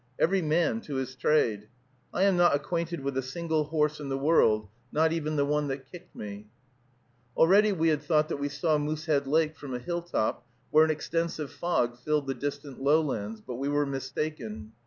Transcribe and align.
Every 0.17 0.41
man 0.41 0.81
to 0.85 0.95
his 0.95 1.13
trade. 1.15 1.67
I 2.11 2.23
am 2.23 2.35
not 2.35 2.55
acquainted 2.55 3.01
with 3.01 3.15
a 3.19 3.21
single 3.21 3.65
horse 3.65 3.99
in 3.99 4.09
the 4.09 4.17
world, 4.17 4.67
not 4.91 5.13
even 5.13 5.35
the 5.35 5.45
one 5.45 5.67
that 5.67 5.91
kicked 5.91 6.15
me. 6.15 6.47
Already 7.37 7.71
we 7.71 7.89
had 7.89 8.01
thought 8.01 8.27
that 8.29 8.37
we 8.37 8.49
saw 8.49 8.79
Moosehead 8.79 9.27
Lake 9.27 9.55
from 9.55 9.75
a 9.75 9.79
hilltop, 9.79 10.43
where 10.71 10.83
an 10.85 10.89
extensive 10.89 11.51
fog 11.51 11.99
filled 11.99 12.25
the 12.25 12.33
distant 12.33 12.81
lowlands, 12.81 13.41
but 13.41 13.57
we 13.57 13.69
were 13.69 13.85
mistaken. 13.85 14.71